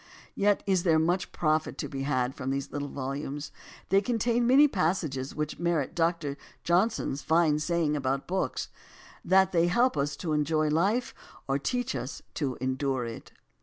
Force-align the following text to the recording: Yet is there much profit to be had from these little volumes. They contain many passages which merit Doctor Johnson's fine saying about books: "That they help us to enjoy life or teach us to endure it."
Yet 0.33 0.63
is 0.65 0.81
there 0.81 0.97
much 0.97 1.31
profit 1.31 1.77
to 1.77 1.87
be 1.87 2.01
had 2.01 2.33
from 2.33 2.49
these 2.49 2.71
little 2.71 2.87
volumes. 2.87 3.51
They 3.89 4.01
contain 4.01 4.47
many 4.47 4.67
passages 4.67 5.35
which 5.35 5.59
merit 5.59 5.93
Doctor 5.93 6.37
Johnson's 6.63 7.21
fine 7.21 7.59
saying 7.59 7.95
about 7.95 8.25
books: 8.27 8.69
"That 9.23 9.51
they 9.51 9.67
help 9.67 9.95
us 9.95 10.15
to 10.15 10.33
enjoy 10.33 10.69
life 10.69 11.13
or 11.47 11.59
teach 11.59 11.95
us 11.95 12.23
to 12.33 12.57
endure 12.59 13.05
it." 13.05 13.31